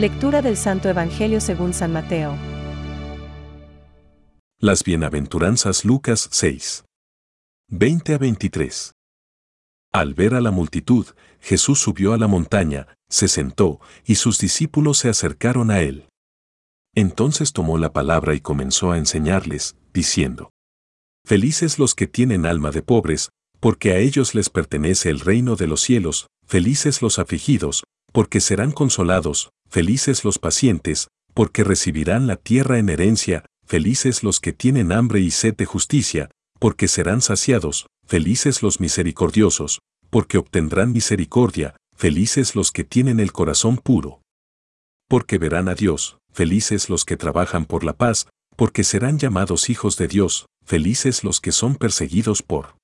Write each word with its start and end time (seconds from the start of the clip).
Lectura 0.00 0.40
del 0.40 0.56
Santo 0.56 0.88
Evangelio 0.88 1.42
según 1.42 1.74
San 1.74 1.92
Mateo. 1.92 2.34
Las 4.58 4.82
bienaventuranzas 4.82 5.84
Lucas 5.84 6.26
6. 6.32 6.86
20 7.68 8.14
a 8.14 8.16
23. 8.16 8.92
Al 9.92 10.14
ver 10.14 10.32
a 10.32 10.40
la 10.40 10.52
multitud, 10.52 11.04
Jesús 11.38 11.80
subió 11.80 12.14
a 12.14 12.16
la 12.16 12.28
montaña, 12.28 12.96
se 13.10 13.28
sentó, 13.28 13.78
y 14.06 14.14
sus 14.14 14.38
discípulos 14.38 14.96
se 14.96 15.10
acercaron 15.10 15.70
a 15.70 15.82
él. 15.82 16.08
Entonces 16.94 17.52
tomó 17.52 17.76
la 17.76 17.92
palabra 17.92 18.34
y 18.34 18.40
comenzó 18.40 18.92
a 18.92 18.96
enseñarles, 18.96 19.76
diciendo, 19.92 20.48
Felices 21.26 21.78
los 21.78 21.94
que 21.94 22.06
tienen 22.06 22.46
alma 22.46 22.70
de 22.70 22.80
pobres, 22.80 23.28
porque 23.60 23.92
a 23.92 23.98
ellos 23.98 24.34
les 24.34 24.48
pertenece 24.48 25.10
el 25.10 25.20
reino 25.20 25.56
de 25.56 25.66
los 25.66 25.82
cielos, 25.82 26.28
felices 26.46 27.02
los 27.02 27.18
afligidos, 27.18 27.84
porque 28.12 28.40
serán 28.40 28.72
consolados, 28.72 29.50
felices 29.68 30.24
los 30.24 30.38
pacientes, 30.38 31.08
porque 31.34 31.64
recibirán 31.64 32.26
la 32.26 32.36
tierra 32.36 32.78
en 32.78 32.88
herencia, 32.88 33.44
felices 33.64 34.22
los 34.22 34.40
que 34.40 34.52
tienen 34.52 34.92
hambre 34.92 35.20
y 35.20 35.30
sed 35.30 35.54
de 35.56 35.64
justicia, 35.64 36.30
porque 36.58 36.88
serán 36.88 37.22
saciados, 37.22 37.86
felices 38.06 38.62
los 38.62 38.80
misericordiosos, 38.80 39.80
porque 40.10 40.38
obtendrán 40.38 40.92
misericordia, 40.92 41.76
felices 41.96 42.54
los 42.56 42.72
que 42.72 42.84
tienen 42.84 43.20
el 43.20 43.32
corazón 43.32 43.76
puro. 43.76 44.22
Porque 45.08 45.38
verán 45.38 45.68
a 45.68 45.74
Dios, 45.74 46.18
felices 46.32 46.88
los 46.88 47.04
que 47.04 47.16
trabajan 47.16 47.64
por 47.64 47.84
la 47.84 47.92
paz, 47.92 48.26
porque 48.56 48.84
serán 48.84 49.18
llamados 49.18 49.70
hijos 49.70 49.96
de 49.96 50.08
Dios, 50.08 50.46
felices 50.64 51.24
los 51.24 51.40
que 51.40 51.52
son 51.52 51.76
perseguidos 51.76 52.42
por 52.42 52.76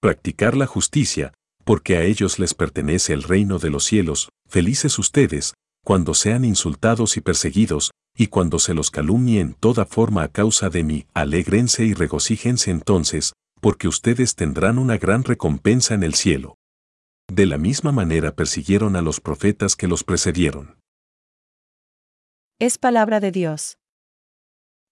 practicar 0.00 0.56
la 0.56 0.66
justicia, 0.66 1.34
porque 1.66 1.96
a 1.96 2.04
ellos 2.04 2.38
les 2.38 2.54
pertenece 2.54 3.12
el 3.12 3.24
reino 3.24 3.58
de 3.58 3.70
los 3.70 3.82
cielos, 3.82 4.28
felices 4.48 5.00
ustedes, 5.00 5.54
cuando 5.84 6.14
sean 6.14 6.44
insultados 6.44 7.16
y 7.16 7.20
perseguidos, 7.20 7.90
y 8.16 8.28
cuando 8.28 8.60
se 8.60 8.72
los 8.72 8.92
calumnie 8.92 9.40
en 9.40 9.52
toda 9.52 9.84
forma 9.84 10.22
a 10.22 10.28
causa 10.28 10.70
de 10.70 10.84
mí, 10.84 11.06
alégrense 11.12 11.84
y 11.84 11.92
regocíjense 11.92 12.70
entonces, 12.70 13.32
porque 13.60 13.88
ustedes 13.88 14.36
tendrán 14.36 14.78
una 14.78 14.96
gran 14.96 15.24
recompensa 15.24 15.94
en 15.94 16.04
el 16.04 16.14
cielo. 16.14 16.54
De 17.26 17.46
la 17.46 17.58
misma 17.58 17.90
manera 17.90 18.36
persiguieron 18.36 18.94
a 18.94 19.02
los 19.02 19.20
profetas 19.20 19.74
que 19.74 19.88
los 19.88 20.04
precedieron. 20.04 20.78
Es 22.60 22.78
palabra 22.78 23.18
de 23.18 23.32
Dios. 23.32 23.76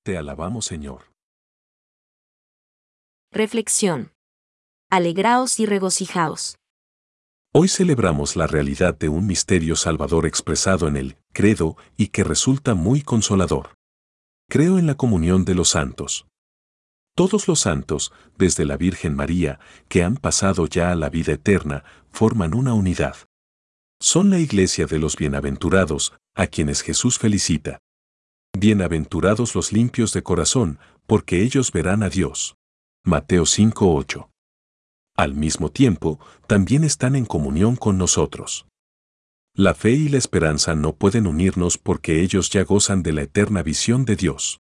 Te 0.02 0.18
alabamos, 0.18 0.64
Señor. 0.66 1.02
Reflexión. 3.30 4.10
Alegraos 4.90 5.60
y 5.60 5.66
regocijaos. 5.66 6.56
Hoy 7.56 7.68
celebramos 7.68 8.34
la 8.34 8.48
realidad 8.48 8.98
de 8.98 9.08
un 9.08 9.28
misterio 9.28 9.76
salvador 9.76 10.26
expresado 10.26 10.88
en 10.88 10.96
el 10.96 11.16
credo 11.32 11.76
y 11.96 12.08
que 12.08 12.24
resulta 12.24 12.74
muy 12.74 13.00
consolador. 13.00 13.76
Creo 14.50 14.76
en 14.76 14.88
la 14.88 14.96
comunión 14.96 15.44
de 15.44 15.54
los 15.54 15.68
santos. 15.68 16.26
Todos 17.14 17.46
los 17.46 17.60
santos, 17.60 18.12
desde 18.36 18.64
la 18.64 18.76
Virgen 18.76 19.14
María, 19.14 19.60
que 19.86 20.02
han 20.02 20.16
pasado 20.16 20.66
ya 20.66 20.90
a 20.90 20.96
la 20.96 21.10
vida 21.10 21.34
eterna, 21.34 21.84
forman 22.10 22.54
una 22.54 22.74
unidad. 22.74 23.14
Son 24.00 24.30
la 24.30 24.40
iglesia 24.40 24.86
de 24.86 24.98
los 24.98 25.14
bienaventurados, 25.14 26.12
a 26.34 26.48
quienes 26.48 26.82
Jesús 26.82 27.20
felicita. 27.20 27.78
Bienaventurados 28.58 29.54
los 29.54 29.72
limpios 29.72 30.12
de 30.12 30.24
corazón, 30.24 30.80
porque 31.06 31.42
ellos 31.42 31.70
verán 31.70 32.02
a 32.02 32.08
Dios. 32.08 32.56
Mateo 33.04 33.46
5:8. 33.46 34.33
Al 35.16 35.34
mismo 35.34 35.70
tiempo, 35.70 36.18
también 36.48 36.82
están 36.82 37.14
en 37.14 37.24
comunión 37.24 37.76
con 37.76 37.98
nosotros. 37.98 38.66
La 39.54 39.74
fe 39.74 39.92
y 39.92 40.08
la 40.08 40.18
esperanza 40.18 40.74
no 40.74 40.96
pueden 40.96 41.28
unirnos 41.28 41.78
porque 41.78 42.22
ellos 42.22 42.50
ya 42.50 42.64
gozan 42.64 43.04
de 43.04 43.12
la 43.12 43.22
eterna 43.22 43.62
visión 43.62 44.04
de 44.04 44.16
Dios. 44.16 44.58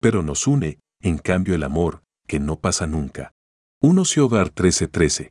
Pero 0.00 0.22
nos 0.22 0.46
une, 0.46 0.78
en 1.00 1.18
cambio, 1.18 1.56
el 1.56 1.64
amor, 1.64 2.04
que 2.28 2.38
no 2.38 2.60
pasa 2.60 2.86
nunca. 2.86 3.32
1 3.80 4.02
Hogar 4.18 4.50
13:13. 4.50 5.30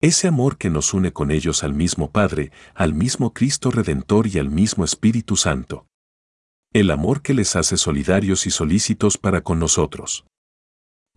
Ese 0.00 0.26
amor 0.26 0.58
que 0.58 0.70
nos 0.70 0.94
une 0.94 1.12
con 1.12 1.30
ellos 1.30 1.62
al 1.62 1.74
mismo 1.74 2.10
Padre, 2.10 2.50
al 2.74 2.94
mismo 2.94 3.32
Cristo 3.32 3.70
Redentor 3.70 4.26
y 4.26 4.38
al 4.38 4.50
mismo 4.50 4.84
Espíritu 4.84 5.36
Santo. 5.36 5.86
El 6.72 6.90
amor 6.90 7.22
que 7.22 7.34
les 7.34 7.54
hace 7.54 7.76
solidarios 7.76 8.46
y 8.46 8.50
solícitos 8.50 9.16
para 9.16 9.42
con 9.42 9.60
nosotros. 9.60 10.24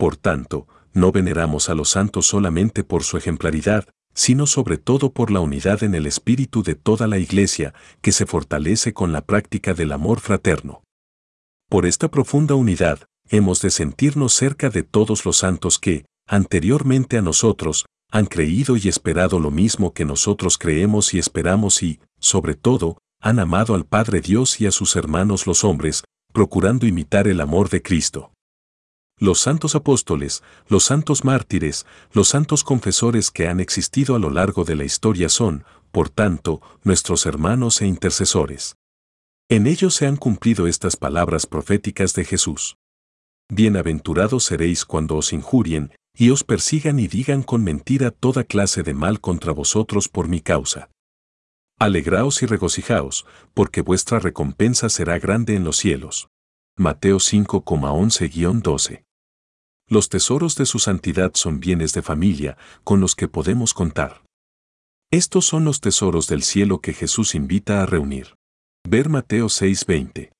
Por 0.01 0.17
tanto, 0.17 0.67
no 0.93 1.11
veneramos 1.11 1.69
a 1.69 1.75
los 1.75 1.89
santos 1.89 2.25
solamente 2.25 2.83
por 2.83 3.03
su 3.03 3.17
ejemplaridad, 3.17 3.87
sino 4.15 4.47
sobre 4.47 4.79
todo 4.79 5.13
por 5.13 5.29
la 5.29 5.41
unidad 5.41 5.83
en 5.83 5.93
el 5.93 6.07
espíritu 6.07 6.63
de 6.63 6.73
toda 6.73 7.05
la 7.05 7.19
Iglesia, 7.19 7.75
que 8.01 8.11
se 8.11 8.25
fortalece 8.25 8.93
con 8.93 9.11
la 9.11 9.21
práctica 9.21 9.75
del 9.75 9.91
amor 9.91 10.19
fraterno. 10.19 10.81
Por 11.69 11.85
esta 11.85 12.09
profunda 12.09 12.55
unidad, 12.55 13.01
hemos 13.29 13.61
de 13.61 13.69
sentirnos 13.69 14.33
cerca 14.33 14.71
de 14.71 14.81
todos 14.81 15.23
los 15.23 15.37
santos 15.37 15.77
que, 15.77 16.05
anteriormente 16.25 17.19
a 17.19 17.21
nosotros, 17.21 17.85
han 18.09 18.25
creído 18.25 18.77
y 18.77 18.87
esperado 18.87 19.39
lo 19.39 19.51
mismo 19.51 19.93
que 19.93 20.03
nosotros 20.03 20.57
creemos 20.57 21.13
y 21.13 21.19
esperamos 21.19 21.83
y, 21.83 21.99
sobre 22.19 22.55
todo, 22.55 22.97
han 23.19 23.37
amado 23.37 23.75
al 23.75 23.85
Padre 23.85 24.21
Dios 24.21 24.61
y 24.61 24.65
a 24.65 24.71
sus 24.71 24.95
hermanos 24.95 25.45
los 25.45 25.63
hombres, 25.63 26.03
procurando 26.33 26.87
imitar 26.87 27.27
el 27.27 27.39
amor 27.39 27.69
de 27.69 27.83
Cristo. 27.83 28.31
Los 29.21 29.39
santos 29.39 29.75
apóstoles, 29.75 30.41
los 30.67 30.85
santos 30.85 31.23
mártires, 31.23 31.85
los 32.11 32.27
santos 32.29 32.63
confesores 32.63 33.29
que 33.29 33.47
han 33.47 33.59
existido 33.59 34.15
a 34.15 34.19
lo 34.19 34.31
largo 34.31 34.63
de 34.63 34.75
la 34.75 34.83
historia 34.83 35.29
son, 35.29 35.63
por 35.91 36.09
tanto, 36.09 36.59
nuestros 36.83 37.27
hermanos 37.27 37.83
e 37.83 37.85
intercesores. 37.85 38.77
En 39.47 39.67
ellos 39.67 39.93
se 39.93 40.07
han 40.07 40.17
cumplido 40.17 40.65
estas 40.65 40.95
palabras 40.95 41.45
proféticas 41.45 42.15
de 42.15 42.25
Jesús. 42.25 42.77
Bienaventurados 43.47 44.45
seréis 44.45 44.85
cuando 44.85 45.17
os 45.17 45.33
injurien, 45.33 45.91
y 46.17 46.31
os 46.31 46.43
persigan 46.43 46.97
y 46.97 47.07
digan 47.07 47.43
con 47.43 47.63
mentira 47.63 48.09
toda 48.09 48.43
clase 48.43 48.81
de 48.81 48.95
mal 48.95 49.21
contra 49.21 49.51
vosotros 49.51 50.09
por 50.09 50.29
mi 50.29 50.41
causa. 50.41 50.89
Alegraos 51.77 52.41
y 52.41 52.47
regocijaos, 52.47 53.27
porque 53.53 53.81
vuestra 53.81 54.17
recompensa 54.17 54.89
será 54.89 55.19
grande 55.19 55.55
en 55.55 55.63
los 55.63 55.77
cielos. 55.77 56.27
Mateo 56.75 57.17
5,11-12 57.17 59.03
los 59.91 60.07
tesoros 60.07 60.55
de 60.55 60.65
su 60.65 60.79
santidad 60.79 61.31
son 61.33 61.59
bienes 61.59 61.91
de 61.91 62.01
familia 62.01 62.57
con 62.85 63.01
los 63.01 63.13
que 63.13 63.27
podemos 63.27 63.73
contar. 63.73 64.23
Estos 65.11 65.45
son 65.45 65.65
los 65.65 65.81
tesoros 65.81 66.27
del 66.27 66.43
cielo 66.43 66.79
que 66.79 66.93
Jesús 66.93 67.35
invita 67.35 67.83
a 67.83 67.85
reunir. 67.85 68.35
Ver 68.87 69.09
Mateo 69.09 69.49
6:20. 69.49 70.31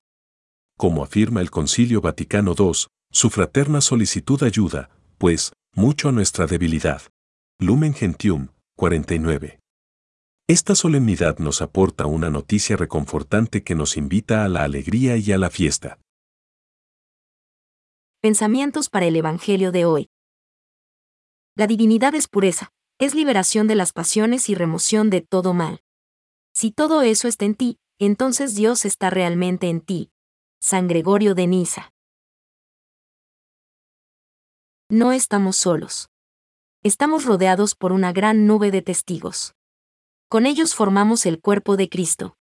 Como 0.78 1.03
afirma 1.03 1.41
el 1.41 1.51
Concilio 1.51 2.00
Vaticano 2.00 2.56
II, 2.57 2.88
su 3.12 3.29
fraterna 3.29 3.81
solicitud 3.81 4.41
ayuda, 4.41 4.89
pues, 5.17 5.51
mucho 5.75 6.07
a 6.07 6.13
nuestra 6.13 6.47
debilidad. 6.47 7.01
Lumen 7.59 7.94
Gentium, 7.94 8.47
49. 8.78 9.59
Esta 10.47 10.75
solemnidad 10.75 11.39
nos 11.39 11.62
aporta 11.62 12.06
una 12.06 12.29
noticia 12.29 12.78
reconfortante 12.78 13.63
que 13.63 13.75
nos 13.75 13.97
invita 13.97 14.45
a 14.45 14.47
la 14.47 14.63
alegría 14.63 15.18
y 15.18 15.33
a 15.33 15.38
la 15.38 15.50
fiesta. 15.50 16.00
Pensamientos 18.22 18.88
para 18.92 19.08
el 19.08 19.16
Evangelio 19.16 19.72
de 19.72 19.86
hoy. 19.86 20.12
La 21.56 21.66
divinidad 21.66 22.14
es 22.14 22.28
pureza, 22.28 22.72
es 23.00 23.16
liberación 23.16 23.66
de 23.66 23.74
las 23.74 23.94
pasiones 23.94 24.48
y 24.48 24.54
remoción 24.54 25.09
de 25.09 25.22
todo 25.22 25.56
mal. 25.56 25.82
Si 26.54 26.70
todo 26.70 27.02
eso 27.02 27.28
está 27.28 27.46
en 27.46 27.56
ti, 27.56 27.80
entonces 27.98 28.54
Dios 28.54 28.86
está 28.86 29.10
realmente 29.10 29.70
en 29.70 29.81
ti. 29.81 30.12
San 30.60 30.88
Gregorio 30.88 31.34
de 31.34 31.48
Niza. 31.48 31.94
No 34.88 35.13
estamos 35.13 35.56
solos. 35.56 36.12
Estamos 36.84 37.25
rodeados 37.25 37.74
por 37.74 37.92
una 37.92 38.13
gran 38.13 38.45
nube 38.45 38.69
de 38.69 38.84
testigos. 38.84 39.56
Con 40.30 40.45
ellos 40.45 40.75
formamos 40.75 41.25
el 41.25 41.42
cuerpo 41.42 41.75
de 41.75 41.90
Cristo. 41.90 42.38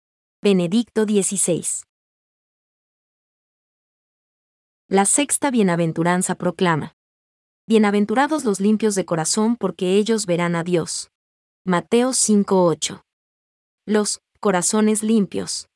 Benedicto 0.41 1.03
XVI. 1.03 1.65
La 4.87 5.05
sexta 5.05 5.49
bienaventuranza 5.49 6.35
proclama. 6.35 6.95
Bienaventurados 7.67 8.45
los 8.45 8.59
limpios 8.59 8.93
de 8.93 9.03
corazón 9.03 9.55
porque 9.55 9.95
ellos 9.95 10.27
verán 10.27 10.55
a 10.55 10.63
Dios. 10.63 11.09
Mateo 11.65 12.13
5:8. 12.13 13.01
Los 13.87 14.19
corazones 14.39 15.01
limpios. 15.01 15.69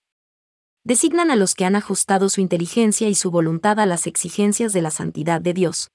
Designan 0.83 1.31
a 1.31 1.35
los 1.35 1.55
que 1.55 1.65
han 1.65 1.75
ajustado 1.75 2.29
su 2.29 2.39
inteligencia 2.39 3.09
y 3.09 3.15
su 3.15 3.31
voluntad 3.31 3.79
a 3.79 3.87
las 3.87 4.05
exigencias 4.05 4.73
de 4.73 4.83
la 4.83 4.91
santidad 4.91 5.41
de 5.41 5.55
Dios. 5.55 5.89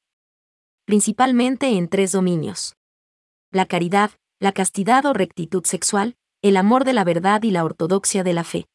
Principalmente 0.84 1.68
en 1.68 1.86
tres 1.86 2.10
dominios. 2.10 2.74
La 3.52 3.66
caridad, 3.66 4.10
la 4.40 4.50
castidad 4.50 5.06
o 5.06 5.12
rectitud 5.12 5.64
sexual, 5.64 6.16
el 6.42 6.56
amor 6.56 6.84
de 6.84 6.94
la 6.94 7.04
verdad 7.04 7.44
y 7.44 7.52
la 7.52 7.64
ortodoxia 7.64 8.24
de 8.24 8.32
la 8.32 8.42
fe. 8.42 8.66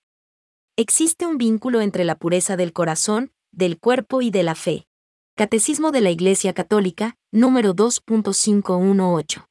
Existe 0.77 1.25
un 1.25 1.37
vínculo 1.37 1.81
entre 1.81 2.05
la 2.05 2.15
pureza 2.15 2.55
del 2.55 2.71
corazón 2.71 3.33
del 3.51 3.79
cuerpo 3.79 4.21
y 4.21 4.31
de 4.31 4.43
la 4.43 4.55
fe. 4.55 4.87
Catecismo 5.35 5.91
de 5.91 6.01
la 6.01 6.11
Iglesia 6.11 6.53
Católica, 6.53 7.17
número 7.31 7.75
2.518. 7.75 9.48